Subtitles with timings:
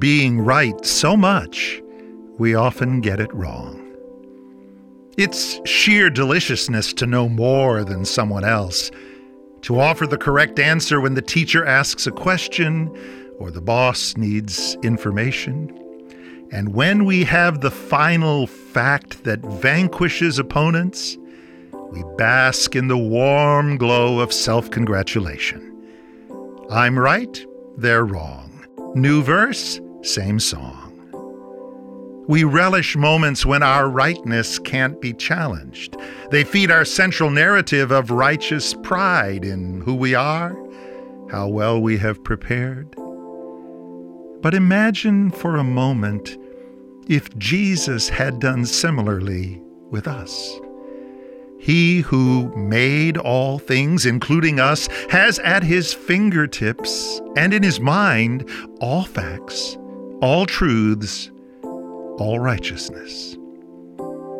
[0.00, 1.80] being right so much,
[2.38, 3.76] we often get it wrong.
[5.16, 8.90] It's sheer deliciousness to know more than someone else,
[9.62, 12.90] to offer the correct answer when the teacher asks a question
[13.38, 15.70] or the boss needs information.
[16.50, 21.16] And when we have the final fact that vanquishes opponents,
[21.92, 25.62] we bask in the warm glow of self congratulation.
[26.68, 28.49] I'm right, they're wrong.
[28.94, 30.88] New verse, same song.
[32.26, 35.96] We relish moments when our rightness can't be challenged.
[36.30, 40.56] They feed our central narrative of righteous pride in who we are,
[41.30, 42.94] how well we have prepared.
[44.42, 46.36] But imagine for a moment
[47.08, 50.58] if Jesus had done similarly with us.
[51.60, 58.48] He who made all things, including us, has at his fingertips and in his mind
[58.80, 59.76] all facts,
[60.22, 61.30] all truths,
[61.62, 63.36] all righteousness.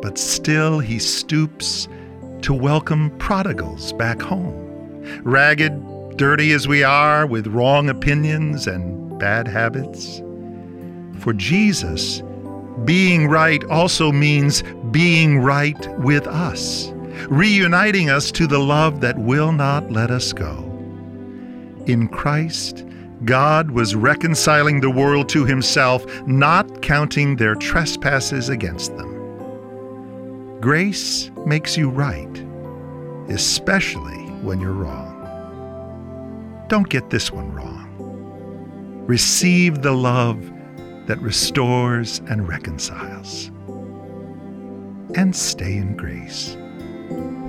[0.00, 1.86] But still he stoops
[2.40, 4.54] to welcome prodigals back home.
[5.22, 10.22] Ragged, dirty as we are, with wrong opinions and bad habits.
[11.18, 12.22] For Jesus,
[12.84, 16.92] being right also means being right with us,
[17.28, 20.68] reuniting us to the love that will not let us go.
[21.86, 22.84] In Christ,
[23.24, 30.60] God was reconciling the world to himself, not counting their trespasses against them.
[30.60, 32.44] Grace makes you right,
[33.28, 35.08] especially when you're wrong.
[36.68, 39.04] Don't get this one wrong.
[39.06, 40.50] Receive the love
[41.06, 43.48] that restores and reconciles.
[45.16, 46.56] And stay in grace
[47.12, 47.41] thank you